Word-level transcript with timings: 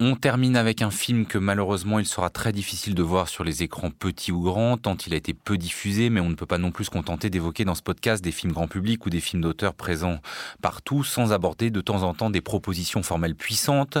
On 0.00 0.14
termine 0.14 0.56
avec 0.56 0.80
un 0.80 0.92
film 0.92 1.26
que 1.26 1.38
malheureusement 1.38 1.98
il 1.98 2.06
sera 2.06 2.30
très 2.30 2.52
difficile 2.52 2.94
de 2.94 3.02
voir 3.02 3.28
sur 3.28 3.42
les 3.42 3.64
écrans 3.64 3.90
petits 3.90 4.30
ou 4.30 4.40
grands, 4.42 4.76
tant 4.76 4.96
il 5.04 5.12
a 5.12 5.16
été 5.16 5.34
peu 5.34 5.58
diffusé, 5.58 6.08
mais 6.08 6.20
on 6.20 6.28
ne 6.28 6.36
peut 6.36 6.46
pas 6.46 6.58
non 6.58 6.70
plus 6.70 6.84
se 6.84 6.90
contenter 6.90 7.30
d'évoquer 7.30 7.64
dans 7.64 7.74
ce 7.74 7.82
podcast 7.82 8.22
des 8.22 8.30
films 8.30 8.52
grand 8.52 8.68
public 8.68 9.04
ou 9.06 9.10
des 9.10 9.18
films 9.18 9.42
d'auteurs 9.42 9.74
présents 9.74 10.20
partout, 10.62 11.02
sans 11.02 11.32
aborder 11.32 11.72
de 11.72 11.80
temps 11.80 12.04
en 12.04 12.14
temps 12.14 12.30
des 12.30 12.40
propositions 12.40 13.02
formelles 13.02 13.34
puissantes. 13.34 13.98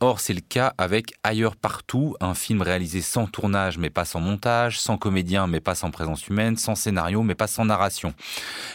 Or, 0.00 0.20
c'est 0.20 0.34
le 0.34 0.42
cas 0.42 0.74
avec 0.76 1.14
Ailleurs 1.22 1.56
partout, 1.56 2.14
un 2.20 2.34
film 2.34 2.60
réalisé 2.60 3.00
sans 3.00 3.26
tournage 3.26 3.78
mais 3.78 3.88
pas 3.88 4.04
sans 4.04 4.20
montage, 4.20 4.78
sans 4.78 4.98
comédien 4.98 5.46
mais 5.46 5.60
pas 5.60 5.74
sans 5.74 5.90
présence 5.90 6.28
humaine, 6.28 6.58
sans 6.58 6.74
scénario 6.74 7.22
mais 7.22 7.34
pas 7.34 7.46
sans 7.46 7.64
narration. 7.64 8.12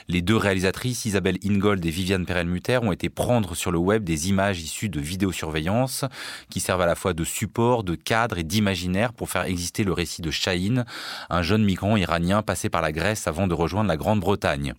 Les 0.08 0.24
deux 0.24 0.38
réalisatrices, 0.38 1.06
Isabelle 1.06 1.38
Ingold 1.46 1.86
et 1.86 1.92
Viviane 1.92 2.26
Perelmuter, 2.26 2.80
ont 2.82 2.92
été 2.92 3.10
prendre 3.10 3.54
sur 3.54 3.72
le 3.72 3.78
web 3.78 4.04
des 4.04 4.30
images 4.30 4.60
issues 4.60 4.90
de 4.90 5.00
vidéosurveillance 5.00 6.06
qui 6.50 6.63
servent 6.64 6.82
à 6.82 6.88
la 6.88 6.96
fois 6.96 7.14
de 7.14 7.24
support, 7.24 7.84
de 7.84 7.96
cadre 7.96 8.38
et 8.38 8.44
d'imaginaire 8.44 9.14
pour 9.14 9.30
faire 9.30 9.44
exister 9.44 9.84
le 9.84 9.94
récit 9.94 10.22
de 10.22 10.32
Shahin, 10.32 10.86
un 11.30 11.42
jeune 11.42 11.64
migrant 11.64 11.98
iranien 11.98 12.42
passé 12.42 12.70
par 12.70 12.82
la 12.82 12.92
Grèce 12.92 13.28
avant 13.28 13.48
de 13.48 13.54
rejoindre 13.54 13.90
la 13.90 13.98
Grande-Bretagne. 13.98 14.74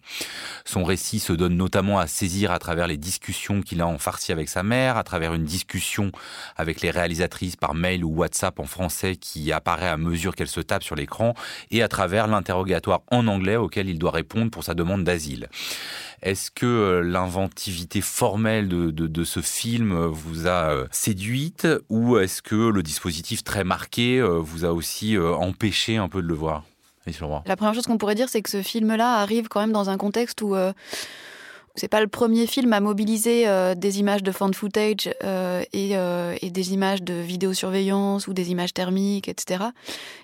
Son 0.65 0.83
récit 0.83 1.21
se 1.21 1.33
donne 1.33 1.57
notamment 1.57 1.99
à 1.99 2.07
saisir 2.07 2.51
à 2.51 2.59
travers 2.59 2.87
les 2.87 2.97
discussions 2.97 3.61
qu'il 3.61 3.81
a 3.81 3.87
en 3.87 3.99
farci 3.99 4.33
avec 4.33 4.49
sa 4.49 4.63
mère, 4.63 4.97
à 4.97 5.05
travers 5.05 5.35
une 5.35 5.45
discussion 5.45 6.11
avec 6.57 6.81
les 6.81 6.91
réalisatrices 6.91 7.57
par 7.57 7.75
mail 7.75 8.05
ou 8.05 8.17
WhatsApp 8.17 8.59
en 8.59 8.65
français 8.65 9.17
qui 9.17 9.53
apparaît 9.53 9.89
à 9.89 9.97
mesure 9.97 10.35
qu'elle 10.35 10.49
se 10.49 10.61
tape 10.61 10.83
sur 10.83 10.97
l'écran, 10.97 11.35
et 11.71 11.83
à 11.83 11.89
travers 11.89 12.27
l'interrogatoire 12.27 13.03
en 13.11 13.27
anglais 13.27 13.57
auquel 13.57 13.89
il 13.89 13.99
doit 13.99 14.11
répondre 14.11 14.51
pour 14.51 14.65
sa 14.65 14.75
demande 14.75 15.05
d'asile. 15.05 15.49
Est-ce 16.25 16.51
que 16.51 16.65
euh, 16.65 17.01
l'inventivité 17.03 18.01
formelle 18.01 18.67
de, 18.69 19.25
ce 19.25 19.41
film 19.41 20.07
vous 20.07 20.47
a 20.47 20.71
euh, 20.71 20.87
séduite 20.91 21.69
ou 21.91 22.17
est-ce 22.17 22.41
que 22.41 22.55
le 22.55 22.83
dispositif 22.83 23.45
très 23.45 23.63
marqué 23.63 24.19
euh, 24.19 24.39
vous 24.39 24.65
a 24.65 24.73
aussi 24.73 25.19
empêché 25.19 25.99
un 25.99 26.09
peu 26.09 26.23
de 26.23 26.27
le 26.27 26.35
voir 26.35 26.65
La 27.47 27.57
première 27.57 27.75
chose 27.75 27.87
qu'on 27.87 27.99
pourrait 27.99 28.15
dire, 28.15 28.31
c'est 28.31 28.41
que 28.41 28.49
ce 28.49 28.63
film-là 28.63 29.17
arrive 29.17 29.49
quand 29.49 29.61
même 29.61 29.73
dans 29.73 29.91
un 29.91 29.99
contexte 29.99 30.41
où 30.41 30.57
c'est 31.75 31.89
pas 31.89 32.01
le 32.01 32.09
premier 32.09 32.47
film 32.47 32.73
à 32.73 32.81
mobiliser 32.81 33.47
des 33.77 34.01
images 34.01 34.23
de 34.23 34.33
fan 34.33 34.55
footage 34.55 35.11
et, 35.73 35.93
et, 35.93 36.51
des 36.51 36.73
images 36.73 37.03
de 37.03 37.15
vidéosurveillance 37.15 38.29
ou 38.29 38.33
des 38.33 38.51
images 38.51 38.73
thermiques, 38.73 39.29
etc. 39.29 39.65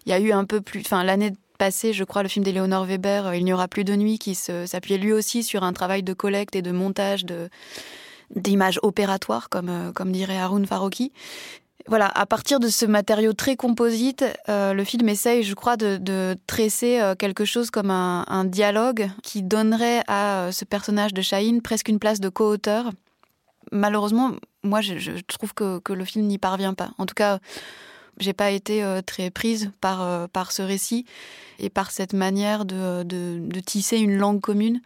Il 0.06 0.10
y 0.10 0.12
a 0.14 0.20
eu 0.20 0.32
un 0.32 0.44
peu 0.44 0.62
plus, 0.62 0.80
enfin 0.80 1.04
l'année 1.04 1.32
passé, 1.60 1.92
je 1.92 2.04
crois, 2.04 2.22
le 2.22 2.30
film 2.30 2.42
d'Éléonore 2.42 2.86
Weber, 2.86 3.26
euh, 3.26 3.36
Il 3.36 3.44
n'y 3.44 3.52
aura 3.52 3.68
plus 3.68 3.84
de 3.84 3.94
nuit, 3.94 4.18
qui 4.18 4.34
s'appuyait 4.34 4.96
lui 4.96 5.12
aussi 5.12 5.42
sur 5.42 5.62
un 5.62 5.74
travail 5.74 6.02
de 6.02 6.14
collecte 6.14 6.56
et 6.56 6.62
de 6.62 6.72
montage 6.72 7.26
de 7.26 7.50
d'images 8.34 8.78
opératoires, 8.82 9.50
comme, 9.50 9.68
euh, 9.68 9.92
comme 9.92 10.10
dirait 10.10 10.38
Haroun 10.38 10.64
Farouki. 10.64 11.12
Voilà, 11.86 12.06
à 12.06 12.24
partir 12.24 12.60
de 12.60 12.68
ce 12.68 12.86
matériau 12.86 13.34
très 13.34 13.56
composite, 13.56 14.24
euh, 14.48 14.72
le 14.72 14.84
film 14.84 15.06
essaye, 15.08 15.42
je 15.42 15.54
crois, 15.54 15.76
de, 15.76 16.36
tresser 16.46 17.00
quelque 17.18 17.44
chose 17.44 17.70
comme 17.70 17.90
un, 17.90 18.44
dialogue 18.44 19.10
qui 19.22 19.42
donnerait 19.42 20.02
à 20.06 20.50
ce 20.52 20.64
personnage 20.64 21.12
de 21.12 21.20
Shahin 21.20 21.58
presque 21.62 21.88
une 21.88 21.98
place 21.98 22.20
de 22.20 22.28
co-auteur. 22.30 22.90
Malheureusement, 23.72 24.32
moi, 24.62 24.80
je, 24.80 25.20
trouve 25.26 25.52
que, 25.52 25.78
que 25.80 25.92
le 25.92 26.04
film 26.04 26.26
n'y 26.26 26.38
parvient 26.38 26.74
pas. 26.74 26.90
En 26.98 27.06
tout 27.06 27.14
cas, 27.14 27.38
j'ai 28.20 28.32
pas 28.32 28.50
été 28.50 28.84
euh, 28.84 29.02
très 29.02 29.30
prise 29.30 29.72
par, 29.80 30.02
euh, 30.02 30.26
par 30.28 30.52
ce 30.52 30.62
récit 30.62 31.04
et 31.58 31.70
par 31.70 31.90
cette 31.90 32.12
manière 32.12 32.64
de, 32.64 33.02
de, 33.02 33.60
tisser 33.60 33.98
une 33.98 34.16
langue 34.16 34.40
commune 34.40 34.80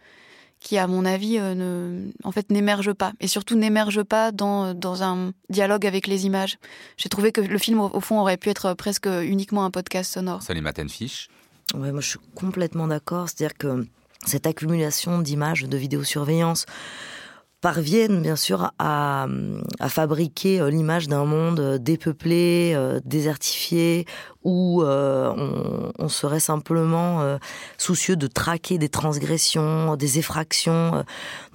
qui, 0.59 0.77
à 0.77 0.87
mon 0.87 1.05
avis, 1.05 1.37
euh, 1.37 1.53
ne, 1.53 2.11
en 2.23 2.31
fait, 2.31 2.49
n'émerge 2.49 2.93
pas. 2.93 3.13
Et 3.19 3.27
surtout, 3.27 3.55
n'émerge 3.55 4.01
pas 4.03 4.31
dans, 4.31 4.73
dans 4.73 5.03
un 5.03 5.31
dialogue 5.49 5.85
avec 5.85 6.07
les 6.07 6.25
images. 6.25 6.57
J'ai 6.97 7.09
trouvé 7.09 7.31
que 7.31 7.41
le 7.41 7.57
film, 7.57 7.79
au, 7.79 7.99
fond, 7.99 8.19
aurait 8.19 8.37
pu 8.37 8.49
être 8.49 8.73
presque 8.73 9.07
uniquement 9.07 9.63
un 9.63 9.71
podcast 9.71 10.13
sonore. 10.13 10.41
Salut 10.41 10.61
Maten 10.61 10.89
Fish. 10.89 11.29
Ouais, 11.75 11.91
moi, 11.91 12.01
je 12.01 12.09
suis 12.09 12.19
complètement 12.33 12.87
d'accord. 12.87 13.29
C'est-à-dire 13.29 13.57
que 13.57 13.85
cette 14.25 14.47
accumulation 14.47 15.19
d'images 15.19 15.63
de 15.63 15.77
vidéosurveillance, 15.77 16.65
parviennent 17.65 18.21
bien 18.21 18.35
sûr 18.35 18.71
à, 18.77 19.25
fabriquer 19.89 20.61
euh, 20.61 20.69
l'image 20.69 21.07
d'un 21.07 21.25
monde 21.25 21.59
euh, 21.59 21.77
dépeuplé, 21.79 22.73
euh, 22.75 22.99
désertifié, 23.03 24.05
où 24.43 24.83
on, 24.83 25.91
on, 25.97 26.07
serait 26.07 26.39
simplement 26.39 27.39
soucieux 27.79 28.15
de 28.15 28.27
traquer 28.27 28.77
des 28.77 28.89
transgressions, 28.89 29.95
des 29.95 30.19
effractions. 30.19 31.03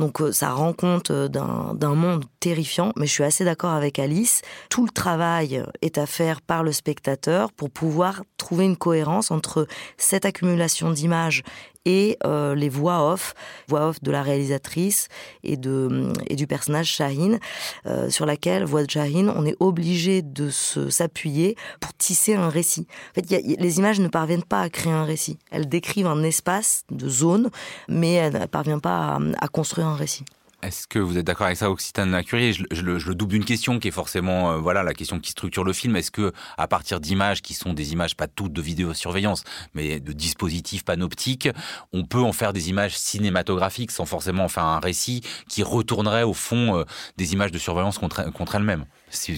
Donc 0.00 0.20
ça 0.32 0.50
rend 0.50 0.72
compte 0.72 1.12
d'un 1.12 1.94
monde 1.94 2.24
terrifiant, 2.40 2.90
mais 2.96 3.06
je 3.06 3.12
suis 3.12 3.22
assez 3.22 3.44
d'accord 3.44 3.70
avec 3.70 4.00
Alice. 4.00 4.42
Tout 4.70 4.84
le 4.84 4.90
travail 4.90 5.62
est 5.82 5.98
à 5.98 6.06
faire 6.06 6.40
par 6.40 6.64
le 6.64 6.72
spectateur 6.72 7.52
pour 7.52 7.70
pouvoir 7.70 8.24
trouver 8.38 8.64
une 8.64 8.76
cohérence 8.76 9.30
entre 9.30 9.68
cette 9.96 10.24
accumulation 10.24 10.90
d'images 10.90 11.44
et 11.84 12.18
euh, 12.24 12.54
les 12.54 12.68
voix 12.68 13.12
off, 13.12 13.34
voix 13.68 13.88
off 13.88 14.02
de 14.02 14.10
la 14.10 14.22
réalisatrice 14.22 15.08
et, 15.42 15.56
de, 15.56 16.12
et 16.28 16.36
du 16.36 16.46
personnage 16.46 16.88
Shahin, 16.88 17.38
euh, 17.86 18.10
sur 18.10 18.26
laquelle, 18.26 18.64
voix 18.64 18.84
de 18.84 18.90
Shahin, 18.90 19.32
on 19.34 19.46
est 19.46 19.56
obligé 19.60 20.22
de 20.22 20.50
s'appuyer 20.50 21.56
pour 21.80 21.94
tisser 21.94 22.34
un 22.34 22.48
récit. 22.48 22.86
En 23.10 23.14
fait, 23.14 23.42
les 23.58 23.78
images 23.78 24.00
ne 24.00 24.08
parviennent 24.08 24.44
pas 24.44 24.60
à 24.60 24.68
créer 24.68 24.92
un 24.92 25.04
récit. 25.04 25.38
Elles 25.50 25.68
décrivent 25.68 26.06
un 26.06 26.22
espace 26.22 26.84
de 26.90 27.08
zone, 27.08 27.50
mais 27.88 28.12
elles 28.12 28.34
ne 28.34 28.46
parviennent 28.46 28.80
pas 28.80 29.18
à 29.40 29.48
construire 29.48 29.86
un 29.86 29.96
récit. 29.96 30.24
Est-ce 30.62 30.86
que 30.86 30.98
vous 30.98 31.16
êtes 31.16 31.24
d'accord 31.24 31.46
avec 31.46 31.56
ça, 31.56 31.70
Occitane 31.70 32.22
Curie? 32.22 32.52
Je, 32.52 32.64
je, 32.70 32.98
je, 32.98 33.08
le 33.08 33.14
double 33.14 33.32
d'une 33.32 33.46
question 33.46 33.78
qui 33.78 33.88
est 33.88 33.92
forcément 33.92 34.52
euh, 34.52 34.56
voilà 34.58 34.82
la 34.82 34.92
question 34.92 35.18
qui 35.18 35.30
structure 35.30 35.64
le 35.64 35.72
film. 35.72 35.96
Est-ce 35.96 36.10
que 36.10 36.32
à 36.58 36.68
partir 36.68 37.00
d'images 37.00 37.40
qui 37.40 37.54
sont 37.54 37.72
des 37.72 37.92
images 37.92 38.14
pas 38.14 38.28
toutes 38.28 38.52
de 38.52 38.60
vidéosurveillance, 38.60 39.44
mais 39.72 40.00
de 40.00 40.12
dispositifs 40.12 40.84
panoptiques, 40.84 41.48
on 41.94 42.04
peut 42.04 42.20
en 42.20 42.32
faire 42.32 42.52
des 42.52 42.68
images 42.68 42.98
cinématographiques 42.98 43.90
sans 43.90 44.04
forcément 44.04 44.44
en 44.44 44.48
faire 44.48 44.64
un 44.64 44.80
récit 44.80 45.22
qui 45.48 45.62
retournerait 45.62 46.24
au 46.24 46.34
fond 46.34 46.76
euh, 46.76 46.84
des 47.16 47.32
images 47.32 47.52
de 47.52 47.58
surveillance 47.58 47.96
contre, 47.96 48.30
contre 48.30 48.56
elles-mêmes? 48.56 48.84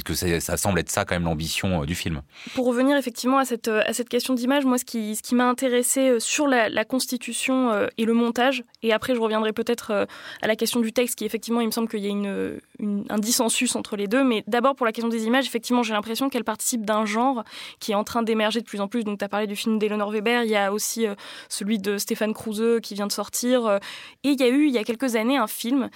Que 0.05 0.13
ça, 0.15 0.57
semble 0.59 0.81
être 0.81 0.91
ça 0.91 1.07
quand 1.07 1.15
même 1.15 1.25
l'ambition 1.25 1.83
euh, 1.83 1.87
du 1.87 1.95
film. 1.95 2.21
Pour 2.55 2.67
revenir 2.67 2.97
effectivement 2.97 3.39
à 3.39 3.45
cette, 3.45 3.69
à 3.69 3.93
cette 3.93 4.09
question 4.09 4.35
d'image, 4.35 4.65
moi 4.65 4.77
ce 4.77 4.85
qui, 4.85 5.15
ce 5.15 5.23
qui 5.23 5.35
m'a 5.35 5.49
intéressé 5.49 6.19
sur 6.19 6.49
la 6.49 6.85
constitution 6.85 7.89
et 7.97 8.05
le 8.05 8.13
montage, 8.13 8.65
et 8.83 8.93
après 8.93 9.15
je 9.15 9.21
reviendrai 9.21 9.53
peut-être 9.53 10.07
à 10.43 10.47
la 10.47 10.57
question 10.57 10.81
du 10.81 10.93
texte 10.93 11.12
qui 11.15 11.25
effectivement, 11.25 11.61
il 11.61 11.67
me 11.67 11.73
semble 11.73 11.89
qu'il 11.89 12.01
y 12.01 12.07
a 12.07 12.11
une, 12.11 12.61
un 13.09 13.19
dissensus 13.19 13.75
entre 13.77 13.97
les 13.97 14.07
deux. 14.07 14.25
Mais 14.25 14.45
d'abord, 14.47 14.75
pour 14.75 14.87
la 14.87 14.93
question 14.93 15.09
des 15.09 15.25
images, 15.25 15.47
effectivement, 15.47 15.83
j'ai 15.83 15.93
l'impression 15.93 16.29
qu'elle 16.29 16.45
participe 16.45 16.85
d'un 16.85 17.05
genre 17.05 17.45
qui 17.81 17.93
est 17.93 17.95
en 17.95 18.05
train 18.05 18.23
d'émerger 18.23 18.61
de 18.61 18.67
plus 18.67 18.81
en 18.81 18.89
plus. 18.89 19.05
Donc, 19.05 19.19
tu 19.19 19.25
as 19.25 19.29
parlé 19.29 19.47
du 19.47 19.57
film 19.57 19.79
d'Eleanor 19.79 20.11
Weber, 20.11 20.45
il 20.45 20.51
y 20.51 20.57
a 20.57 20.73
aussi 20.73 21.07
euh, 21.07 21.15
celui 21.49 21.79
de 21.79 21.99
Stéphane 21.99 22.35
Kruse 22.35 22.81
qui 22.83 22.95
vient 22.95 23.07
de 23.07 23.13
sortir. 23.13 23.67
Euh, 23.67 23.79
et 24.25 24.31
il 24.31 24.41
y 24.41 24.45
a 24.45 24.49
eu, 24.49 24.67
il 24.67 24.73
y 24.73 24.79
a 24.79 24.85
quelques 24.85 25.17
années, 25.17 25.37
un 25.37 25.47
film 25.47 25.91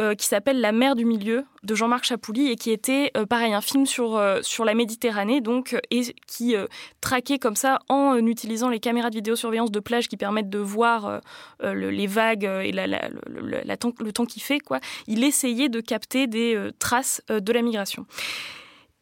euh, 0.00 0.14
qui 0.14 0.26
s'appelle 0.26 0.60
La 0.60 0.70
mer 0.70 0.94
du 0.94 1.04
milieu 1.04 1.44
de 1.64 1.74
Jean-Marc 1.74 2.04
Chapouli 2.04 2.52
et 2.52 2.56
qui 2.56 2.70
était 2.70 3.10
euh, 3.16 3.26
pareil 3.26 3.52
un 3.52 3.60
film 3.60 3.84
sur 3.84 4.16
euh, 4.16 4.38
sur 4.42 4.64
la 4.64 4.74
Méditerranée 4.74 5.40
donc 5.40 5.76
et 5.90 6.02
qui 6.28 6.54
traquait 7.00 7.38
comme 7.38 7.56
ça 7.56 7.80
en 7.88 8.16
utilisant 8.24 8.68
les 8.68 8.78
caméras 8.78 9.10
de 9.10 9.16
vidéosurveillance 9.16 9.72
de 9.72 9.80
plage 9.80 10.08
qui 10.08 10.16
permettent 10.16 10.50
de 10.50 10.58
voir 10.58 11.20
les 11.62 12.06
vagues 12.06 12.44
et 12.44 12.70
la, 12.70 12.86
le, 12.86 13.76
temps, 13.76 13.92
le 13.98 14.12
temps 14.12 14.24
qu'il 14.24 14.42
fait 14.42 14.60
quoi. 14.60 14.78
Il 15.08 15.24
essayait 15.24 15.68
de 15.68 15.80
capter 15.80 16.26
des 16.26 16.70
traces 16.78 17.22
de 17.28 17.52
la 17.52 17.62
migration. 17.62 18.06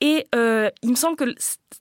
Et 0.02 0.26
euh, 0.34 0.68
il 0.82 0.90
me 0.90 0.94
semble 0.94 1.16
que 1.16 1.24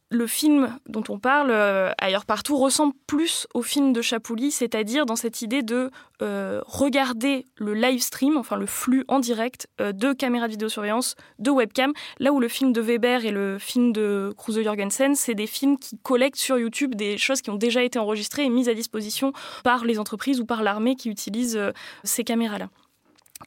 le 0.10 0.28
film 0.28 0.80
dont 0.88 1.04
on 1.10 1.20
parle, 1.20 1.52
euh, 1.52 1.92
ailleurs 1.98 2.26
partout, 2.26 2.56
ressemble 2.56 2.94
plus 3.08 3.46
au 3.54 3.62
film 3.62 3.92
de 3.92 4.02
Chapouli, 4.02 4.52
c'est-à-dire 4.52 5.06
dans 5.06 5.18
cette 5.18 5.42
idée 5.42 5.64
de 5.64 5.92
euh, 6.22 6.62
regarder 6.66 7.46
le 7.58 7.74
live 7.74 8.02
stream, 8.02 8.38
enfin 8.38 8.56
le 8.56 8.68
flux 8.68 9.04
en 9.10 9.20
direct 9.20 9.68
de 9.80 10.14
caméras 10.14 10.48
de 10.48 10.52
vidéosurveillance, 10.52 11.16
de 11.40 11.52
webcam, 11.52 11.92
là 12.20 12.32
où 12.32 12.40
le 12.40 12.48
film 12.48 12.72
de 12.72 12.80
Weber 12.80 13.26
et 13.26 13.32
le 13.32 13.60
film 13.60 13.92
de 13.92 14.34
Kruse 14.38 14.64
Jorgensen, 14.64 15.16
c'est 15.16 15.36
des 15.36 15.48
films 15.48 15.78
qui 15.78 15.98
collectent 15.98 16.38
sur 16.38 16.58
YouTube 16.58 16.96
des 16.96 17.18
choses 17.18 17.42
qui 17.42 17.50
ont 17.50 17.56
déjà 17.56 17.84
été 17.84 18.00
enregistrées 18.00 18.46
et 18.46 18.50
mises 18.50 18.70
à 18.70 18.74
disposition 18.74 19.34
par 19.66 19.84
les 19.84 20.00
entreprises 20.00 20.40
ou 20.40 20.46
par 20.46 20.64
l'armée 20.64 20.96
qui 20.96 21.10
utilisent 21.10 21.60
ces 22.06 22.24
caméras-là. 22.24 22.70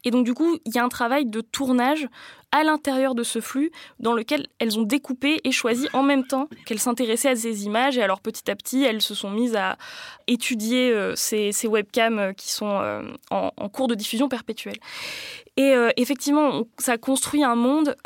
Et 0.05 0.11
donc 0.11 0.25
du 0.25 0.35
coup, 0.35 0.59
il 0.65 0.75
y 0.75 0.79
a 0.79 0.85
un 0.85 0.89
travail 0.89 1.27
de 1.27 1.41
tournage 1.41 2.09
à 2.53 2.63
l'intérieur 2.65 3.15
de 3.15 3.23
ce 3.23 3.41
flux 3.41 3.71
dans 4.01 4.15
lequel 4.15 4.47
elles 4.59 4.79
ont 4.79 4.83
découpé 4.83 5.41
et 5.45 5.53
choisi 5.53 5.89
en 5.93 6.03
même 6.03 6.27
temps 6.27 6.49
qu'elles 6.65 6.79
s'intéressaient 6.79 7.31
à 7.31 7.37
ces 7.37 7.65
images. 7.65 7.99
Et 7.99 8.03
alors 8.03 8.21
petit 8.21 8.51
à 8.51 8.57
petit, 8.57 8.85
elles 8.85 9.03
se 9.03 9.15
sont 9.15 9.31
mises 9.31 9.57
à 9.57 9.77
étudier 10.27 10.93
euh, 10.93 11.15
ces, 11.15 11.53
webcams 11.65 12.19
euh, 12.19 12.33
qui 12.33 12.51
sont 12.51 12.79
euh, 12.81 13.03
en, 13.31 13.69
cours 13.69 13.89
de 13.89 13.95
diffusion 13.95 14.29
perpétuelle. 14.29 14.79
Et 15.57 15.75
effectivement, 15.97 16.63
ça 16.79 16.99
construit 16.99 17.43
un 17.43 17.57
monde 17.57 17.97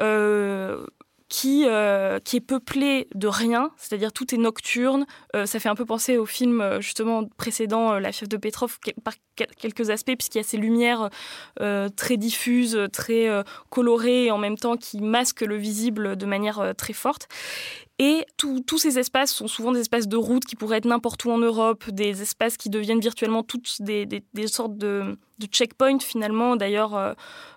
qui, 1.33 1.65
euh, 1.67 2.19
qui 2.19 2.37
est 2.37 2.41
peuplé 2.41 3.09
de 3.15 3.27
rien, 3.27 3.71
c'est-à-dire 3.79 4.13
tout 4.13 4.35
est 4.35 4.39
nocturne. 4.39 5.07
Euh, 5.35 5.47
ça 5.47 5.61
fait 5.61 5.71
un 5.71 5.75
peu 5.75 5.87
penser 5.87 6.19
au 6.19 6.27
film 6.27 6.61
euh, 6.61 6.83
justement 6.83 7.25
précédent, 7.39 7.99
La 7.99 8.13
fièvre 8.13 8.29
de 8.29 8.37
Petrov, 8.37 8.79
par 9.03 9.15
quelques 9.35 9.89
aspects, 9.89 10.15
puisqu'il 10.15 10.37
y 10.37 10.41
a 10.43 10.45
ces 10.45 10.59
lumières 10.59 11.09
très 11.97 12.19
diffuses, 12.19 12.79
très 12.93 13.29
colorées, 13.71 14.27
et 14.27 14.31
en 14.31 14.37
même 14.37 14.59
temps 14.59 14.77
qui 14.77 15.01
masquent 15.01 15.41
le 15.41 15.57
visible 15.57 16.17
de 16.17 16.27
manière 16.27 16.75
très 16.77 16.93
forte. 16.93 17.29
Et 17.99 18.27
tous 18.37 18.79
ces 18.79 18.99
espaces 18.99 19.33
sont 19.33 19.47
souvent 19.47 19.73
des 19.73 19.81
espaces 19.81 20.09
de 20.09 20.17
route 20.17 20.45
qui 20.45 20.57
pourraient 20.57 20.79
être 20.79 20.87
n'importe 20.87 21.25
où 21.25 21.31
en 21.31 21.39
Europe, 21.39 21.89
des 21.89 22.21
espaces 22.21 22.57
qui 22.57 22.69
deviennent 22.69 23.01
virtuellement 23.01 23.43
toutes 23.43 23.81
des, 23.81 24.05
des, 24.07 24.47
sortes 24.49 24.77
de, 24.77 25.17
de 25.47 25.53
checkpoints 25.53 26.01
finalement. 26.01 26.57
D'ailleurs, 26.57 26.95
euh, 26.95 27.13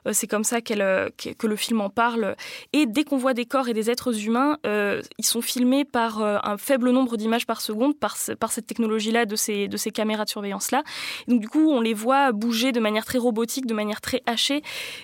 euh, 0.08 0.12
c'est 0.14 0.28
comme 0.28 0.44
ça 0.44 0.58
euh, 0.72 1.10
que 1.18 1.48
le 1.48 1.56
film 1.56 1.82
en 1.82 1.90
parle. 1.90 2.36
Et 2.74 2.86
dès 2.86 3.04
qu'on 3.04 3.18
voit 3.18 3.34
des 3.34 3.46
corps 3.46 3.68
et 3.68 3.74
des 3.74 3.90
êtres 3.90 4.26
humains, 4.26 4.58
ils 4.66 5.26
sont 5.26 5.42
filmés 5.42 5.86
par 5.86 6.22
un 6.22 6.58
faible 6.58 6.92
nombre 6.92 7.18
d'images 7.18 7.46
par 7.46 7.62
seconde, 7.62 7.98
par, 7.98 8.16
cette 8.18 8.68
technologie-là, 8.68 9.26
de 9.26 9.36
ces, 9.36 9.68
de 9.68 9.78
ces 9.78 9.92
caméras 9.92 10.26
de 10.26 10.30
surveillance-là. 10.30 10.84
Donc 11.28 11.40
du 11.40 11.50
coup, 11.50 11.70
on 11.72 11.82
les 11.82 11.94
voit 11.94 12.32
bouger 12.32 12.72
de 12.72 12.80
manière 12.80 13.06
très 13.06 13.18
robotique, 13.18 13.66
de 13.66 13.74
manière 13.74 14.02
très 14.02 14.22
hachée. 14.26 14.62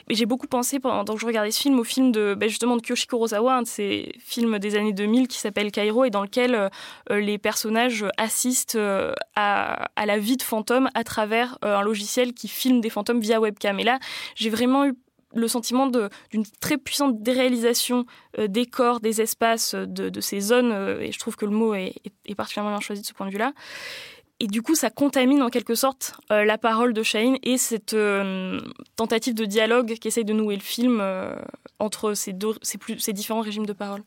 Et 0.09 0.15
j'ai 0.15 0.25
beaucoup 0.25 0.47
pensé, 0.47 0.79
pendant 0.79 1.13
que 1.13 1.19
je 1.19 1.25
regardais 1.25 1.51
ce 1.51 1.61
film, 1.61 1.79
au 1.79 1.83
film 1.83 2.11
de, 2.11 2.35
ben, 2.35 2.49
justement 2.49 2.75
de 2.75 2.81
Kyoshi 2.81 3.07
Kurosawa, 3.07 3.55
un 3.55 3.61
de 3.63 3.67
ces 3.67 4.13
films 4.19 4.59
des 4.59 4.75
années 4.75 4.93
2000 4.93 5.27
qui 5.27 5.37
s'appelle 5.37 5.71
Cairo 5.71 6.05
et 6.05 6.09
dans 6.09 6.21
lequel 6.21 6.69
les 7.09 7.37
personnages 7.37 8.05
assistent 8.17 8.75
euh, 8.75 9.13
à, 9.35 9.89
la 10.05 10.17
vie 10.17 10.35
de 10.37 10.41
fantômes 10.43 10.89
à 10.93 11.03
travers 11.03 11.57
un 11.61 11.81
logiciel 11.81 12.33
qui 12.33 12.47
filme 12.47 12.70
des 12.79 12.89
fantômes 12.89 13.19
via 13.19 13.39
webcam. 13.41 13.79
Et 13.79 13.83
là, 13.83 13.99
j'ai 14.35 14.49
vraiment 14.49 14.85
eu 14.85 14.93
le 15.33 15.47
sentiment 15.47 15.87
d'une 15.87 16.43
très 16.59 16.77
puissante 16.77 17.21
déréalisation 17.21 18.05
des 18.37 18.65
corps, 18.65 18.99
des 18.99 19.21
espaces, 19.21 19.75
de, 19.75 20.19
ces 20.19 20.41
zones, 20.41 20.73
et 20.99 21.13
je 21.13 21.19
trouve 21.19 21.37
que 21.37 21.45
le 21.45 21.51
mot 21.51 21.73
est, 21.73 21.93
particulièrement 22.35 22.71
bien 22.71 22.81
choisi 22.81 23.01
de 23.01 23.07
ce 23.07 23.13
point 23.13 23.27
de 23.27 23.31
vue-là. 23.31 23.53
Et 24.41 24.47
du 24.47 24.61
coup, 24.61 24.75
ça 24.75 24.89
contamine 24.89 25.41
en 25.41 25.47
quelque 25.47 25.73
sorte 25.73 26.15
la 26.29 26.57
parole 26.57 26.91
de 26.91 27.01
Shane 27.01 27.37
et 27.43 27.57
cette 27.57 27.95
tentative 28.97 29.33
de 29.33 29.45
dialogue 29.45 29.93
qui 30.01 30.09
essaye 30.09 30.25
de 30.25 30.33
nouer 30.33 30.55
le 30.55 30.61
film 30.61 31.01
entre 31.79 32.13
ces, 32.13 32.33
deux, 32.33 32.55
ces 32.61 33.13
différents 33.13 33.41
régimes 33.41 33.65
de 33.65 33.73
parole. 33.73 34.03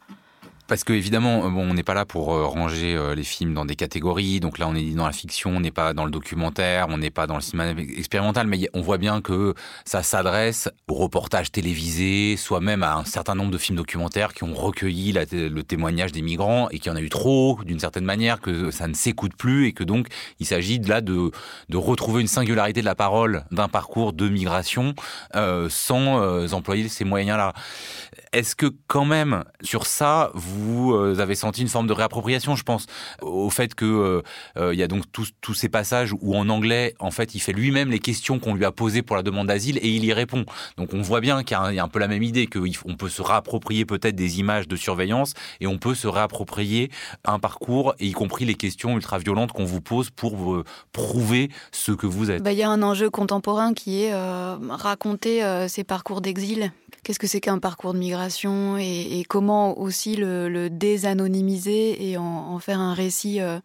Parce 0.66 0.82
que 0.82 0.94
évidemment, 0.94 1.44
euh, 1.44 1.50
bon, 1.50 1.70
on 1.70 1.74
n'est 1.74 1.82
pas 1.82 1.92
là 1.92 2.06
pour 2.06 2.32
euh, 2.32 2.46
ranger 2.46 2.96
euh, 2.96 3.14
les 3.14 3.22
films 3.22 3.52
dans 3.52 3.66
des 3.66 3.76
catégories. 3.76 4.40
Donc 4.40 4.56
là, 4.58 4.66
on 4.66 4.74
est 4.74 4.94
dans 4.94 5.04
la 5.04 5.12
fiction, 5.12 5.50
on 5.50 5.60
n'est 5.60 5.70
pas 5.70 5.92
dans 5.92 6.06
le 6.06 6.10
documentaire, 6.10 6.86
on 6.88 6.96
n'est 6.96 7.10
pas 7.10 7.26
dans 7.26 7.34
le 7.34 7.42
cinéma 7.42 7.78
expérimental, 7.78 8.46
mais 8.46 8.66
on 8.72 8.80
voit 8.80 8.96
bien 8.96 9.20
que 9.20 9.52
ça 9.84 10.02
s'adresse 10.02 10.70
au 10.88 10.94
reportage 10.94 11.52
télévisé, 11.52 12.36
soit 12.38 12.60
même 12.60 12.82
à 12.82 12.96
un 12.96 13.04
certain 13.04 13.34
nombre 13.34 13.50
de 13.50 13.58
films 13.58 13.76
documentaires 13.76 14.32
qui 14.32 14.44
ont 14.44 14.54
recueilli 14.54 15.12
le 15.12 15.62
témoignage 15.62 16.12
des 16.12 16.22
migrants 16.22 16.70
et 16.70 16.78
qu'il 16.78 16.90
y 16.90 16.94
en 16.94 16.96
a 16.96 17.02
eu 17.02 17.10
trop, 17.10 17.58
d'une 17.64 17.78
certaine 17.78 18.04
manière, 18.04 18.40
que 18.40 18.70
ça 18.70 18.88
ne 18.88 18.94
s'écoute 18.94 19.36
plus 19.36 19.66
et 19.66 19.72
que 19.72 19.84
donc 19.84 20.06
il 20.40 20.46
s'agit 20.46 20.78
là 20.78 21.02
de 21.02 21.30
retrouver 21.74 22.22
une 22.22 22.26
singularité 22.26 22.80
de 22.80 22.86
la 22.86 22.94
parole 22.94 23.44
d'un 23.50 23.68
parcours 23.68 24.14
de 24.14 24.28
migration 24.28 24.94
sans 25.68 26.52
employer 26.54 26.88
ces 26.88 27.04
moyens-là. 27.04 27.52
Est-ce 28.34 28.56
que 28.56 28.66
quand 28.88 29.04
même, 29.04 29.44
sur 29.62 29.86
ça, 29.86 30.32
vous 30.34 30.92
euh, 30.92 31.20
avez 31.20 31.36
senti 31.36 31.62
une 31.62 31.68
forme 31.68 31.86
de 31.86 31.92
réappropriation, 31.92 32.56
je 32.56 32.64
pense, 32.64 32.86
au 33.22 33.48
fait 33.48 33.76
que 33.76 33.84
euh, 33.84 34.22
euh, 34.56 34.74
y 34.74 34.82
a 34.82 34.88
donc 34.88 35.04
tous, 35.12 35.54
ces 35.54 35.68
passages 35.68 36.12
où 36.20 36.34
en 36.34 36.48
anglais, 36.48 36.96
en 36.98 37.12
fait, 37.12 37.36
il 37.36 37.38
fait 37.38 37.52
lui-même 37.52 37.92
les 37.92 38.00
questions 38.00 38.40
qu'on 38.40 38.54
lui 38.54 38.64
a 38.64 38.72
posées 38.72 39.02
pour 39.02 39.14
la 39.14 39.22
demande 39.22 39.46
d'asile 39.46 39.78
et 39.78 39.88
il 39.88 40.04
y 40.04 40.12
répond. 40.12 40.46
Donc 40.76 40.94
on 40.94 41.00
voit 41.00 41.20
bien 41.20 41.44
qu'il 41.44 41.56
y, 41.56 41.78
a 41.78 41.84
un 41.84 41.88
peu 41.88 42.00
la 42.00 42.08
même 42.08 42.24
idée, 42.24 42.48
qu'on 42.48 42.96
peut 42.96 43.08
se 43.08 43.22
réapproprier 43.22 43.84
peut-être 43.84 44.16
des 44.16 44.40
images 44.40 44.66
de 44.66 44.74
surveillance 44.74 45.34
et 45.60 45.68
on 45.68 45.78
peut 45.78 45.94
se 45.94 46.08
réapproprier 46.08 46.90
un 47.24 47.38
parcours, 47.38 47.94
y 48.00 48.10
compris 48.10 48.44
les 48.46 48.56
questions 48.56 48.96
ultra-violentes 48.96 49.52
qu'on 49.52 49.64
vous 49.64 49.80
pose 49.80 50.10
pour 50.10 50.64
prouver 50.90 51.50
ce 51.70 51.92
que 51.92 52.08
vous 52.08 52.32
êtes. 52.32 52.42
Bah, 52.42 52.50
il 52.50 52.58
y 52.58 52.64
a 52.64 52.70
un 52.70 52.82
enjeu 52.82 53.10
contemporain 53.10 53.74
qui 53.74 54.02
est 54.02 54.12
raconter 54.70 55.66
ces 55.68 55.84
parcours 55.84 56.20
d'exil 56.20 56.72
qu'est-ce 57.04 57.18
que 57.18 57.26
c'est 57.26 57.40
qu'un 57.40 57.58
parcours 57.58 57.92
de 57.92 57.98
migration 57.98 58.23
et, 58.78 59.24
comment 59.28 59.78
aussi 59.78 60.16
le, 60.16 60.68
désanonymiser 60.68 62.10
et 62.10 62.16
en, 62.16 62.58
faire 62.58 62.80
un 62.80 62.94
récit 62.94 63.40
euh, 63.40 63.58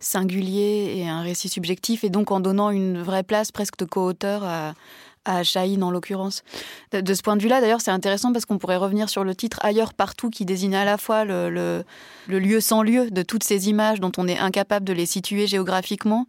singulier 0.00 0.94
et 0.96 1.08
un 1.08 1.22
récit 1.22 1.48
subjectif 1.48 2.04
et 2.04 2.10
donc 2.10 2.30
en 2.30 2.40
donnant 2.40 2.70
une 2.70 3.00
vraie 3.02 3.22
place 3.22 3.52
presque 3.52 3.78
de 3.78 3.84
co-auteur 3.84 4.44
à, 4.44 4.74
à 5.24 5.42
Chahine 5.42 5.82
en 5.82 5.90
l'occurrence. 5.90 6.42
De, 6.92 7.14
ce 7.14 7.22
point 7.22 7.36
de 7.36 7.42
vue-là, 7.42 7.60
d'ailleurs, 7.60 7.80
c'est 7.80 7.90
intéressant 7.90 8.32
parce 8.32 8.44
qu'on 8.44 8.58
pourrait 8.58 8.76
revenir 8.76 9.08
sur 9.08 9.24
le 9.24 9.34
titre 9.34 9.58
Ailleurs 9.62 9.94
partout 9.94 10.30
qui 10.30 10.44
désigne 10.44 10.74
à 10.76 10.84
la 10.84 10.98
fois 10.98 11.24
le, 11.24 11.84
lieu 12.28 12.60
sans 12.60 12.82
lieu 12.82 13.10
de 13.10 13.22
toutes 13.22 13.44
ces 13.44 13.68
images 13.68 14.00
dont 14.00 14.12
on 14.16 14.28
est 14.28 14.38
incapable 14.38 14.84
de 14.84 14.92
les 14.92 15.06
situer 15.06 15.46
géographiquement 15.46 16.26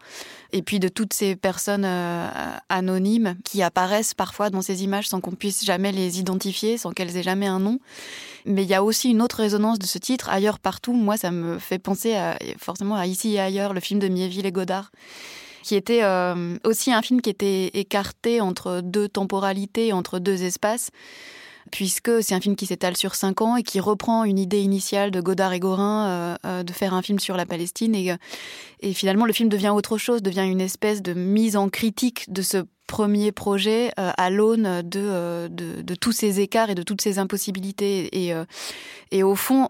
et 0.52 0.62
puis 0.62 0.80
de 0.80 0.88
toutes 0.88 1.14
ces 1.14 1.36
personnes 1.36 1.86
euh, 1.86 2.28
anonymes 2.70 3.36
qui 3.44 3.62
apparaissent 3.62 4.14
parfois 4.14 4.50
dans 4.50 4.62
ces 4.62 4.84
images 4.84 5.08
sans 5.08 5.20
qu'on 5.20 5.32
puisse 5.32 5.66
jamais 5.66 5.92
les 5.92 6.20
identifier, 6.20 6.78
sans 6.78 6.92
qu'elles 6.92 7.18
aient 7.18 7.24
jamais 7.24 7.48
un 7.48 7.60
nom. 7.60 7.80
Mais 8.46 8.64
il 8.64 8.70
y 8.70 8.76
a 8.76 8.84
aussi 8.84 9.10
une 9.10 9.22
autre 9.22 9.38
résonance 9.38 9.80
de 9.80 9.86
ce 9.86 9.98
titre, 9.98 10.30
Ailleurs 10.30 10.60
partout. 10.60 10.94
Moi, 10.94 11.18
ça 11.18 11.32
me 11.32 11.58
fait 11.58 11.80
penser 11.80 12.16
forcément 12.60 12.96
à 12.96 13.08
Ici 13.08 13.34
et 13.34 13.40
ailleurs, 13.40 13.74
le 13.74 13.80
film 13.80 14.00
de 14.00 14.08
Mieville 14.08 14.46
et 14.46 14.52
Godard 14.52 14.92
qui 15.66 15.74
était 15.74 16.04
euh, 16.04 16.58
aussi 16.64 16.94
un 16.94 17.02
film 17.02 17.22
qui 17.22 17.32
était 17.32 17.72
écarté 17.74 18.40
entre 18.40 18.82
deux 18.82 19.10
temporalités, 19.10 19.94
entre 19.94 20.20
deux 20.20 20.44
espaces 20.44 20.92
puisque 21.72 22.22
c'est 22.22 22.36
un 22.36 22.40
film 22.40 22.56
qui 22.56 22.68
s'étale 22.68 22.96
sur 22.96 23.16
cinq 23.16 23.42
ans 23.42 23.56
et 23.56 23.64
qui 23.64 23.80
reprend 23.80 24.24
une 24.24 24.38
idée 24.38 24.62
initiale 24.62 25.10
de 25.10 25.20
Godard 25.20 25.52
et 25.52 25.60
Gorin 25.60 26.06
euh, 26.06 26.36
euh, 26.46 26.64
de 26.64 26.72
faire 26.72 26.94
un 26.94 27.02
film 27.02 27.18
sur 27.18 27.36
la 27.36 27.48
Palestine. 27.48 27.96
Et, 27.96 28.14
et 28.82 28.94
finalement, 28.94 29.26
le 29.26 29.34
film 29.34 29.50
devient 29.50 29.70
autre 29.70 29.98
chose, 29.98 30.22
devient 30.22 30.46
une 30.48 30.62
espèce 30.62 31.02
de 31.02 31.14
mise 31.14 31.58
en 31.58 31.70
critique 31.70 32.32
de 32.32 32.44
ce 32.44 32.66
premier 32.88 33.32
projet 33.32 33.92
euh, 34.00 34.12
à 34.18 34.30
l'aune 34.30 34.82
de, 34.84 35.00
euh, 35.00 35.48
de, 35.50 35.82
de, 35.82 35.96
tous 35.96 36.12
ces 36.12 36.40
écarts 36.40 36.70
et 36.70 36.76
de 36.76 36.84
toutes 36.84 37.02
ces 37.02 37.20
impossibilités. 37.20 38.26
Et, 38.26 38.34
euh, 38.34 38.46
et 39.12 39.24
au 39.24 39.36
fond, 39.36 39.70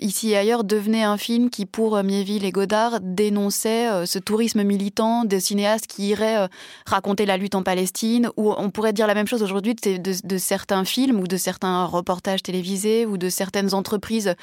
ici 0.00 0.30
et 0.30 0.36
ailleurs, 0.36 0.64
devenait 0.64 1.04
un 1.04 1.16
film 1.16 1.48
qui, 1.48 1.64
pour 1.64 2.02
Mieville 2.02 2.44
et 2.44 2.50
Godard, 2.50 2.98
dénonçait 3.00 4.04
ce 4.04 4.18
tourisme 4.18 4.62
militant 4.62 5.24
des 5.24 5.40
cinéastes 5.40 5.86
qui 5.86 6.08
iraient 6.08 6.48
raconter 6.84 7.24
la 7.24 7.36
lutte 7.36 7.54
en 7.54 7.62
Palestine, 7.62 8.30
ou 8.36 8.52
on 8.52 8.70
pourrait 8.70 8.92
dire 8.92 9.06
la 9.06 9.14
même 9.14 9.28
chose 9.28 9.42
aujourd'hui 9.42 9.74
de, 9.74 10.38
certains 10.38 10.84
films 10.84 11.20
ou 11.20 11.28
de 11.28 11.36
certains 11.36 11.84
reportages 11.84 12.42
télévisés 12.42 13.06
ou 13.06 13.16
de 13.16 13.28
certaines 13.28 13.74
entreprises 13.74 14.34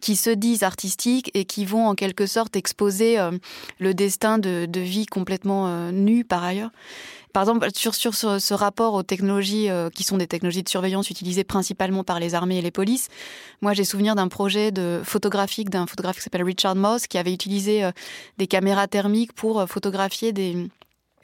qui 0.00 0.16
se 0.16 0.30
disent 0.30 0.62
artistiques 0.62 1.30
et 1.34 1.44
qui 1.44 1.64
vont 1.64 1.86
en 1.86 1.94
quelque 1.94 2.26
sorte 2.26 2.56
exposer 2.56 3.18
le 3.78 3.94
destin 3.94 4.38
de, 4.38 4.66
de 4.66 4.80
vie 4.80 5.06
complètement 5.06 5.92
nu 5.92 6.24
par 6.24 6.42
ailleurs. 6.42 6.70
Par 7.38 7.44
exemple, 7.44 7.68
sur, 7.72 7.94
sur 7.94 8.16
ce, 8.16 8.52
rapport 8.52 8.94
aux 8.94 9.04
technologies 9.04 9.70
euh, 9.70 9.90
qui 9.90 10.02
sont 10.02 10.16
des 10.16 10.26
technologies 10.26 10.64
de 10.64 10.68
surveillance 10.68 11.08
utilisées 11.08 11.44
principalement 11.44 12.02
par 12.02 12.18
les 12.18 12.34
armées 12.34 12.58
et 12.58 12.62
les 12.62 12.72
polices, 12.72 13.06
moi 13.62 13.74
j'ai 13.74 13.84
souvenir 13.84 14.16
d'un 14.16 14.26
projet 14.26 14.72
de 14.72 15.02
photographique 15.04 15.70
d'un 15.70 15.86
photographe 15.86 16.16
qui 16.16 16.22
s'appelle 16.22 16.42
Richard 16.42 16.74
Moss 16.74 17.06
qui 17.06 17.16
avait 17.16 17.32
utilisé 17.32 17.84
euh, 17.84 17.92
des 18.38 18.48
caméras 18.48 18.88
thermiques 18.88 19.32
pour 19.34 19.60
euh, 19.60 19.66
photographier 19.66 20.32
des, 20.32 20.68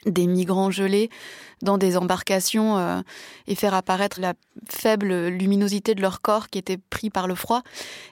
des 0.05 0.27
migrants 0.27 0.71
gelés 0.71 1.09
dans 1.61 1.77
des 1.77 1.97
embarcations 1.97 2.77
euh, 2.77 3.01
et 3.47 3.55
faire 3.55 3.73
apparaître 3.73 4.19
la 4.19 4.33
faible 4.69 5.27
luminosité 5.27 5.95
de 5.95 6.01
leur 6.01 6.21
corps 6.21 6.49
qui 6.49 6.59
était 6.59 6.77
pris 6.77 7.09
par 7.09 7.27
le 7.27 7.35
froid. 7.35 7.61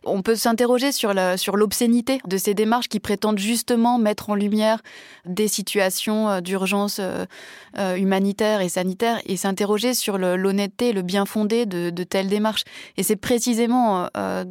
On 0.06 0.22
peut 0.22 0.36
s'interroger 0.36 0.92
sur 0.92 1.14
l'obscénité 1.14 2.20
de 2.26 2.38
ces 2.38 2.54
démarches 2.54 2.88
qui 2.90 3.00
prétendent 3.00 3.40
justement 3.40 3.98
mettre 3.98 4.30
en 4.30 4.36
lumière 4.36 4.82
des 5.26 5.48
situations 5.48 6.30
euh, 6.30 6.42
d'urgence 6.42 7.00
euh, 7.00 7.96
humanitaire 7.96 8.62
et 8.62 8.70
sanitaire 8.70 9.20
et 9.26 9.38
s'interroger 9.38 9.94
sur 9.94 10.18
l'honnêteté 10.18 10.90
et 10.90 10.94
le 10.94 11.02
bien 11.02 11.26
fondé 11.26 11.66
de, 11.66 11.90
de 11.90 12.04
telles 12.04 12.28
démarches. 12.28 12.64
Et 12.98 13.04
c'est 13.04 13.16
précisément 13.16 14.08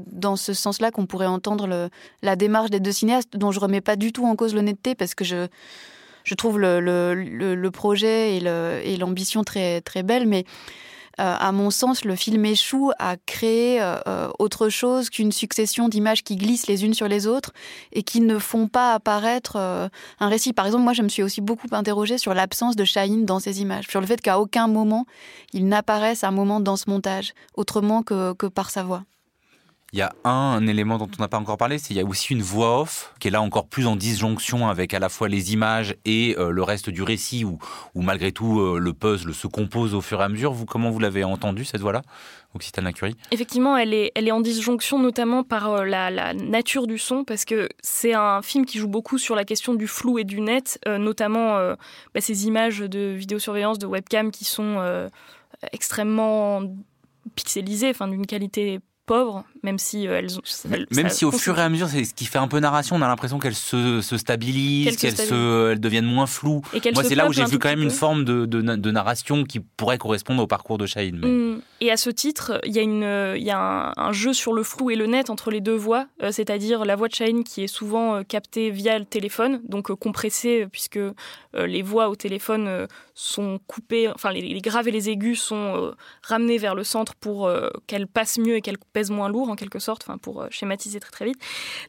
dans 0.07 0.37
ce 0.37 0.53
sens-là 0.53 0.91
qu'on 0.91 1.07
pourrait 1.07 1.27
entendre 1.27 1.67
le, 1.67 1.89
la 2.23 2.37
démarche 2.37 2.71
des 2.71 2.81
deux 2.81 2.93
cinéastes 2.93 3.37
dont 3.37 3.53
je 3.53 3.61
remets 3.61 3.81
pas 3.81 3.97
du 3.97 4.13
tout 4.13 4.27
en 4.27 4.37
cause 4.37 4.55
l'honnêteté 4.55 4.95
parce 4.95 5.15
que 5.15 5.25
je 5.25 5.47
je 6.25 6.35
trouve 6.35 6.59
le, 6.59 6.81
le, 6.81 7.15
le 7.15 7.71
projet 7.71 8.37
et 8.37 8.97
l'ambition 8.97 9.45
très, 9.45 9.81
très 9.81 10.03
belle, 10.03 10.27
mais 10.27 10.45
euh, 11.21 11.35
à 11.39 11.53
mon 11.53 11.71
sens, 11.71 12.05
le 12.05 12.17
film 12.17 12.45
échoue 12.45 12.91
à 12.99 13.17
créer 13.27 13.83
euh, 13.83 13.97
euh, 14.07 14.31
autre 14.39 14.69
chose 14.71 15.11
qu'une 15.11 15.33
succession 15.33 15.89
d'images 15.89 16.23
qui 16.23 16.37
glissent 16.37 16.67
les 16.67 16.85
unes 16.85 16.95
sur 16.95 17.07
les 17.07 17.27
autres 17.27 17.53
et 17.93 18.03
qui 18.03 18.21
ne 18.21 18.39
font 18.39 18.67
pas 18.67 18.95
apparaître 18.95 19.57
un 19.57 20.29
récit. 20.29 20.53
Par 20.53 20.67
exemple, 20.67 20.85
moi, 20.85 20.95
je 20.95 21.03
me 21.03 21.09
suis 21.09 21.23
aussi 21.23 21.41
beaucoup 21.41 21.67
interrogée 21.73 22.19
sur 22.19 22.35
l'absence 22.35 22.77
de 22.77 22.85
Shaheen 22.85 23.27
dans 23.27 23.41
ces 23.41 23.61
images, 23.61 23.87
sur 23.89 24.01
le 24.01 24.07
fait 24.07 24.21
qu'à 24.21 24.41
aucun 24.41 24.69
moment 24.69 25.07
il 25.53 25.69
n'apparaisse 25.69 26.25
un 26.25 26.31
moment 26.31 26.61
dans 26.61 26.77
ce 26.77 26.89
montage, 26.89 27.35
autrement 27.55 28.03
que, 28.03 28.33
que 28.33 28.47
par 28.47 28.71
sa 28.71 28.83
voix. 28.83 29.05
Il 29.95 29.99
y 29.99 30.03
a 30.03 30.15
un, 30.25 30.67
élément 30.67 30.97
dont 30.97 31.11
on 31.19 31.21
n'a 31.21 31.29
pas 31.29 31.37
encore 31.37 31.59
parlé, 31.59 31.77
c'est 31.77 31.89
qu'il 31.89 31.99
y 31.99 32.01
a 32.01 32.05
aussi 32.05 32.33
une 32.33 32.41
voix 32.41 32.81
off 32.81 33.13
qui 33.21 33.29
est 33.29 33.31
là 33.31 33.43
encore 33.43 33.67
plus 33.67 33.87
en 33.87 33.95
disjonction 33.95 34.71
avec 34.71 34.95
à 34.95 34.99
la 34.99 35.11
fois 35.11 35.29
les 35.29 35.53
images 35.53 35.97
et 36.07 36.35
euh, 36.39 36.49
le 36.49 36.63
reste 36.63 36.89
du 36.89 37.03
récit 37.03 37.45
où, 37.45 37.59
malgré 37.95 38.33
tout 38.33 38.59
euh, 38.59 38.79
le 38.79 38.95
puzzle 38.95 39.35
se 39.35 39.47
compose 39.47 39.93
au 39.95 40.01
fur 40.01 40.23
et 40.23 40.25
à 40.25 40.31
mesure. 40.31 40.55
Vous, 40.55 40.65
comment 40.65 40.89
vous 40.89 40.99
l'avez 40.99 41.25
entendu 41.25 41.67
cette 41.67 41.83
voix-là 41.83 42.01
Occitane 42.55 42.91
Curie 42.95 43.19
Effectivement, 43.33 43.77
elle 43.77 43.93
est, 43.93 44.13
elle 44.15 44.27
est 44.27 44.33
en 44.33 44.41
disjonction 44.41 44.99
notamment 44.99 45.45
par 45.45 45.69
euh, 45.71 45.85
la, 45.85 46.33
nature 46.33 46.87
du 46.87 46.97
son, 46.97 47.25
parce 47.25 47.45
que 47.45 47.69
c'est 47.83 48.15
un 48.15 48.41
film 48.41 48.65
qui 48.65 48.79
joue 48.79 48.89
beaucoup 48.89 49.19
sur 49.19 49.35
la 49.35 49.45
question 49.45 49.75
du 49.75 49.87
flou 49.87 50.19
et 50.19 50.25
du 50.25 50.41
net, 50.41 50.81
notamment 50.87 51.59
bah, 52.15 52.21
ces 52.23 52.47
images 52.47 52.79
de 52.79 53.13
vidéosurveillance, 53.13 53.79
de 53.79 53.87
webcam 53.87 54.31
qui 54.31 54.47
sont 54.47 55.11
extrêmement 55.73 56.63
pixelisées, 57.35 57.93
d'une 57.93 58.27
qualité 58.27 58.81
pauvres, 59.07 59.45
même 59.63 59.79
si 59.79 60.07
euh, 60.07 60.19
elles, 60.19 60.87
même 60.95 61.09
si 61.09 61.25
au 61.25 61.33
fur 61.33 61.59
et 61.59 61.63
à 61.63 61.69
mesure, 61.69 61.89
c'est 61.89 62.05
ce 62.05 62.15
qui 62.15 62.25
fait 62.25 62.39
un 62.39 62.49
peu 62.49 62.61
narration. 62.61 62.97
On 62.97 63.03
a 63.03 63.09
l'impression 63.09 63.39
qu'elles 63.39 63.55
se, 63.55 64.01
se, 64.01 64.17
stabilisent, 64.17 64.97
qu'elles 64.97 65.17
se, 65.17 65.75
deviennent 65.75 66.07
moins 66.07 66.27
floues. 66.27 66.63
Moi, 66.95 67.05
c'est 67.05 67.15
là 67.15 67.29
où 67.29 67.33
j'ai 67.33 67.45
vu 67.45 67.59
quand 67.59 67.69
même 67.69 67.83
une 67.83 67.91
forme 67.91 68.25
de, 68.25 68.47
de, 68.47 68.91
narration 68.91 69.45
qui 69.45 69.61
pourrait 69.61 69.99
correspondre 69.99 70.43
au 70.43 70.47
parcours 70.47 70.79
de 70.79 70.87
Shahid. 70.87 71.17
Mm. 71.17 71.61
Et 71.81 71.91
à 71.91 71.97
ce 71.97 72.11
titre, 72.11 72.61
il 72.65 72.73
y 72.73 72.79
a, 72.79 72.83
une, 72.83 73.35
il 73.37 73.43
y 73.43 73.51
a 73.51 73.93
un, 73.97 74.13
jeu 74.13 74.33
sur 74.33 74.53
le 74.53 74.63
flou 74.63 74.91
et 74.91 74.97
le 74.97 75.07
net 75.07 75.31
entre 75.31 75.51
les 75.51 75.61
deux 75.61 75.75
voix, 75.75 76.07
euh, 76.23 76.31
c'est-à-dire 76.31 76.85
la 76.85 76.97
voix 76.97 77.09
de 77.09 77.15
Shahid 77.15 77.45
qui 77.45 77.65
est 77.65 77.69
souvent 77.69 78.17
euh, 78.17 78.23
captée 78.23 78.71
via 78.71 78.99
le 78.99 79.05
téléphone, 79.05 79.63
donc 79.65 79.93
compressée, 79.95 80.67
puisque 80.71 81.01
les 81.55 81.83
voix 81.83 82.09
au 82.09 82.17
téléphone 82.17 82.87
sont 83.15 83.59
coupées, 83.67 84.09
enfin 84.09 84.33
les, 84.33 84.41
les, 84.41 84.61
graves 84.61 84.89
et 84.89 84.91
les 84.91 85.11
aigus 85.11 85.41
sont 85.41 85.93
ramenés 86.23 86.57
vers 86.57 86.75
le 86.75 86.83
centre 86.83 87.15
pour 87.15 87.51
qu'elles 87.87 88.07
passent 88.07 88.39
mieux 88.39 88.57
et 88.57 88.61
qu'elles 88.63 88.79
pèsent 88.93 89.11
moins 89.11 89.29
lourd 89.29 89.49
en 89.49 89.57
quelque 89.57 89.79
sorte, 89.79 90.07
pour 90.21 90.43
euh, 90.43 90.47
schématiser 90.51 91.01
très 91.01 91.11
très 91.11 91.25
vite. 91.25 91.41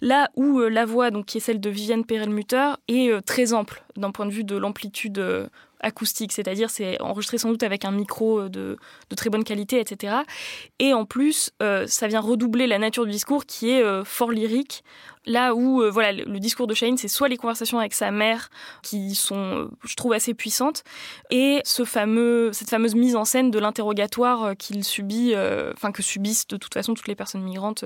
Là 0.01 0.29
où 0.36 0.60
euh, 0.60 0.69
la 0.69 0.86
voix, 0.86 1.12
donc 1.12 1.25
qui 1.25 1.38
est 1.38 1.41
celle 1.41 1.60
de 1.60 1.69
Viviane 1.69 2.05
Perelmutter, 2.05 2.74
est 2.88 3.10
euh, 3.10 3.22
très 3.22 3.53
ample 3.53 3.83
d'un 3.95 4.12
point 4.12 4.25
de 4.25 4.31
vue 4.31 4.43
de 4.43 4.55
l'amplitude 4.55 5.50
acoustique, 5.83 6.31
c'est-à-dire 6.31 6.69
c'est 6.69 6.99
enregistré 7.01 7.37
sans 7.37 7.49
doute 7.49 7.63
avec 7.63 7.85
un 7.85 7.91
micro 7.91 8.49
de, 8.49 8.77
très 9.15 9.29
bonne 9.29 9.43
qualité, 9.43 9.79
etc. 9.79 10.15
Et 10.79 10.93
en 10.93 11.05
plus, 11.05 11.51
ça 11.87 12.07
vient 12.07 12.19
redoubler 12.19 12.67
la 12.67 12.79
nature 12.79 13.05
du 13.05 13.11
discours 13.11 13.45
qui 13.45 13.69
est 13.69 14.03
fort 14.03 14.31
lyrique. 14.31 14.83
Là 15.25 15.55
où 15.55 15.81
euh, 15.81 15.89
voilà 15.89 16.11
le, 16.11 16.39
discours 16.39 16.67
de 16.67 16.73
Shane, 16.73 16.97
c'est 16.97 17.07
soit 17.07 17.29
les 17.29 17.37
conversations 17.37 17.79
avec 17.79 17.93
sa 17.93 18.11
mère 18.11 18.49
qui 18.81 19.15
sont, 19.15 19.35
euh, 19.35 19.69
je 19.85 19.95
trouve, 19.95 20.11
assez 20.11 20.33
puissantes, 20.33 20.83
et 21.29 21.61
ce 21.63 21.85
fameux, 21.85 22.51
cette 22.51 22.69
fameuse 22.69 22.93
mise 22.93 23.15
en 23.15 23.23
scène 23.23 23.49
de 23.49 23.57
l'interrogatoire 23.57 24.43
euh, 24.43 24.53
qu'il 24.53 24.83
subit, 24.83 25.33
enfin 25.73 25.91
que 25.91 26.03
subissent 26.03 26.47
de 26.47 26.57
toute 26.57 26.73
façon 26.73 26.93
toutes 26.93 27.07
les 27.07 27.15
personnes 27.15 27.41
migrantes 27.41 27.85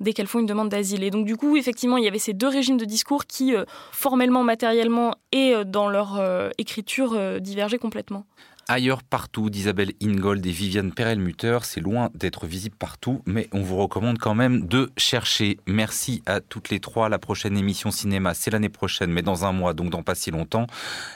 dès 0.00 0.12
qu'elles 0.12 0.26
font 0.26 0.40
une 0.40 0.46
demande 0.46 0.68
d'asile. 0.68 1.02
Et 1.02 1.10
donc 1.10 1.24
du 1.24 1.36
coup, 1.36 1.56
effectivement, 1.56 1.96
il 1.96 2.04
y 2.04 2.08
avait 2.08 2.18
ces 2.18 2.32
deux 2.32 2.48
régimes 2.48 2.76
de 2.76 2.84
discours 2.84 3.26
qui, 3.26 3.54
formellement, 3.92 4.42
matériellement 4.42 5.14
et 5.32 5.54
dans 5.64 5.88
leur 5.88 6.20
écriture, 6.58 7.09
divergeaient 7.40 7.78
complètement. 7.78 8.26
Ailleurs 8.70 9.02
partout 9.02 9.50
d'Isabelle 9.50 9.94
Ingold 10.00 10.46
et 10.46 10.52
Viviane 10.52 10.92
Perelmutter. 10.92 11.58
C'est 11.64 11.80
loin 11.80 12.08
d'être 12.14 12.46
visible 12.46 12.76
partout, 12.78 13.20
mais 13.26 13.48
on 13.52 13.62
vous 13.62 13.76
recommande 13.76 14.18
quand 14.18 14.36
même 14.36 14.68
de 14.68 14.90
chercher. 14.96 15.58
Merci 15.66 16.22
à 16.24 16.40
toutes 16.40 16.70
les 16.70 16.78
trois. 16.78 17.08
La 17.08 17.18
prochaine 17.18 17.58
émission 17.58 17.90
cinéma, 17.90 18.32
c'est 18.32 18.52
l'année 18.52 18.68
prochaine, 18.68 19.10
mais 19.10 19.22
dans 19.22 19.44
un 19.44 19.50
mois, 19.50 19.74
donc 19.74 19.90
dans 19.90 20.04
pas 20.04 20.14
si 20.14 20.30
longtemps. 20.30 20.68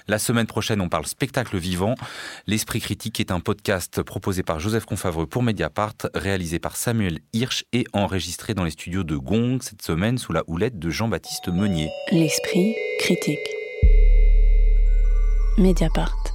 La 0.08 0.18
semaine 0.18 0.48
prochaine, 0.48 0.80
on 0.80 0.88
parle 0.88 1.06
spectacle 1.06 1.56
vivant. 1.56 1.94
L'Esprit 2.48 2.80
critique 2.80 3.20
est 3.20 3.30
un 3.30 3.38
podcast 3.38 4.02
proposé 4.02 4.42
par 4.42 4.58
Joseph 4.58 4.84
Confavreux 4.84 5.26
pour 5.26 5.44
Mediapart, 5.44 5.94
réalisé 6.12 6.58
par 6.58 6.76
Samuel 6.76 7.20
Hirsch 7.34 7.64
et 7.72 7.84
enregistré 7.92 8.54
dans 8.54 8.64
les 8.64 8.72
studios 8.72 9.04
de 9.04 9.16
Gong 9.16 9.58
cette 9.60 9.82
semaine 9.82 10.18
sous 10.18 10.32
la 10.32 10.42
houlette 10.48 10.80
de 10.80 10.90
Jean-Baptiste 10.90 11.48
Meunier. 11.48 11.88
L'Esprit 12.10 12.74
critique. 12.98 13.63
Mediapart. 15.56 16.33